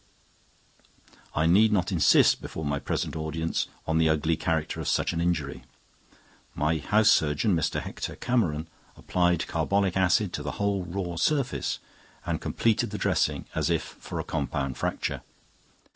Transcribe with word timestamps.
I 1.35 1.45
need 1.45 1.71
not 1.71 1.91
insist 1.91 2.41
before 2.41 2.65
my 2.65 2.79
present 2.79 3.15
audience 3.15 3.67
on 3.85 3.99
the 3.99 4.09
ugly 4.09 4.35
character 4.35 4.81
of 4.81 4.87
such 4.87 5.13
an 5.13 5.21
injury. 5.21 5.63
My 6.55 6.79
house 6.79 7.11
surgeon, 7.11 7.55
Mr. 7.55 7.79
Hector 7.81 8.15
Cameron, 8.15 8.67
applied 8.97 9.45
carbolic 9.45 9.95
acid 9.95 10.33
to 10.33 10.41
the 10.41 10.53
whole 10.57 10.85
raw 10.85 11.17
surface, 11.17 11.77
and 12.25 12.41
completed 12.41 12.89
the 12.89 12.97
dressing 12.97 13.45
as 13.53 13.69
if 13.69 13.83
for 13.83 14.23
compound 14.23 14.75
fracture. 14.79 15.21